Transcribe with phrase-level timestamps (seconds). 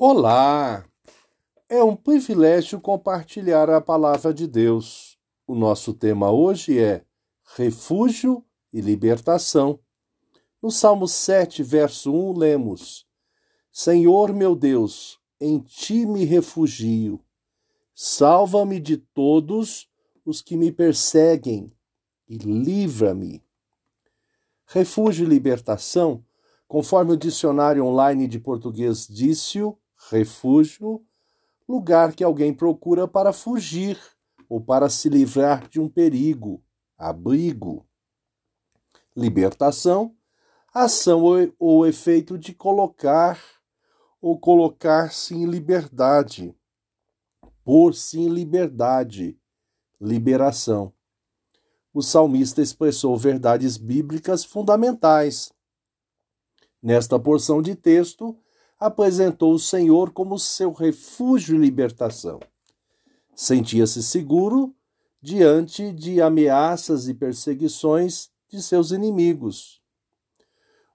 [0.00, 0.86] Olá!
[1.68, 5.18] É um privilégio compartilhar a palavra de Deus.
[5.44, 7.04] O nosso tema hoje é
[7.56, 9.80] Refúgio e Libertação.
[10.62, 13.08] No Salmo 7, verso 1, lemos:
[13.72, 17.18] Senhor meu Deus, em ti me refugio.
[17.92, 19.90] Salva-me de todos
[20.24, 21.72] os que me perseguem
[22.28, 23.42] e livra-me.
[24.64, 26.24] Refúgio e libertação,
[26.68, 29.60] conforme o dicionário online de português disse
[30.10, 31.04] refúgio,
[31.68, 33.98] lugar que alguém procura para fugir
[34.48, 36.62] ou para se livrar de um perigo,
[36.96, 37.86] abrigo.
[39.14, 40.16] Libertação,
[40.72, 41.24] ação
[41.58, 43.38] ou efeito de colocar
[44.20, 46.54] ou colocar-se em liberdade,
[47.64, 49.38] pôr-se em liberdade,
[50.00, 50.92] liberação.
[51.92, 55.52] O salmista expressou verdades bíblicas fundamentais.
[56.80, 58.38] Nesta porção de texto,
[58.78, 62.38] apresentou o Senhor como seu refúgio e libertação.
[63.34, 64.74] Sentia-se seguro
[65.20, 69.80] diante de ameaças e perseguições de seus inimigos.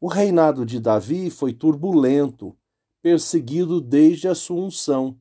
[0.00, 2.56] O reinado de Davi foi turbulento,
[3.02, 5.18] perseguido desde a sua unção.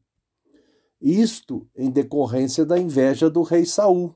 [1.02, 4.16] Isto em decorrência da inveja do rei Saul.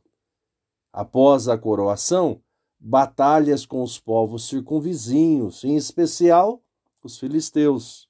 [0.91, 2.41] Após a coroação,
[2.79, 6.61] batalhas com os povos circunvizinhos, em especial
[7.01, 8.09] os filisteus.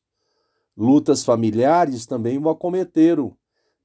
[0.75, 3.37] Lutas familiares também o acometeram,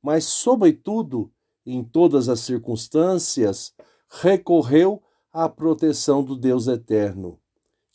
[0.03, 1.31] mas, sobretudo,
[1.67, 3.75] em todas as circunstâncias,
[4.09, 7.39] recorreu à proteção do Deus eterno,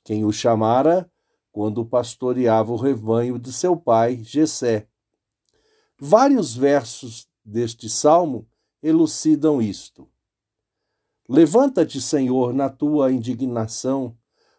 [0.03, 1.09] quem o chamara
[1.52, 4.88] quando pastoreava o rebanho de seu pai, Jessé.
[6.00, 8.47] Vários versos deste salmo
[8.81, 10.09] elucidam isto.
[11.30, 14.17] Levanta-te, Senhor, na tua indignação,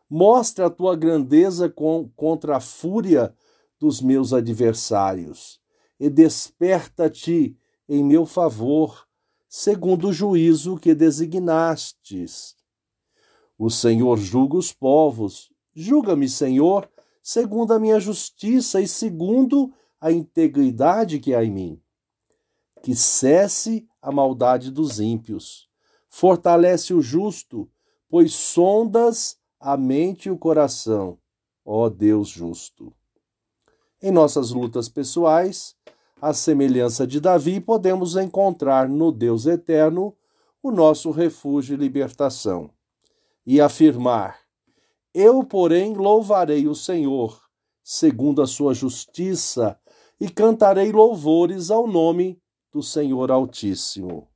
[0.08, 3.34] mostra a tua grandeza com, contra a fúria
[3.84, 5.60] dos meus adversários,
[6.00, 7.54] e desperta-te
[7.86, 9.06] em meu favor,
[9.46, 12.56] segundo o juízo que designastes.
[13.58, 16.90] O Senhor julga os povos, julga-me, Senhor,
[17.22, 19.70] segundo a minha justiça e segundo
[20.00, 21.82] a integridade que há em mim.
[22.82, 25.68] Que cesse a maldade dos ímpios.
[26.08, 27.70] Fortalece o justo,
[28.08, 31.18] pois sondas a mente e o coração,
[31.66, 32.90] ó Deus justo.
[34.06, 35.74] Em nossas lutas pessoais,
[36.20, 40.14] à semelhança de Davi, podemos encontrar no Deus eterno
[40.62, 42.68] o nosso refúgio e libertação
[43.46, 44.40] e afirmar:
[45.14, 47.40] Eu, porém, louvarei o Senhor,
[47.82, 49.80] segundo a sua justiça,
[50.20, 52.38] e cantarei louvores ao nome
[52.70, 54.28] do Senhor Altíssimo.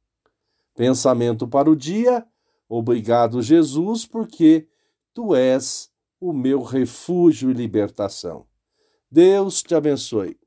[0.74, 2.26] Pensamento para o dia.
[2.66, 4.66] Obrigado, Jesus, porque
[5.12, 8.48] tu és o meu refúgio e libertação.
[9.10, 10.38] Deus te abençoe.